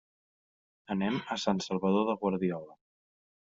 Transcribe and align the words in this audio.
Anem 0.95 1.19
a 1.35 1.37
Sant 1.43 1.63
Salvador 1.67 2.11
de 2.11 2.17
Guardiola. 2.25 2.77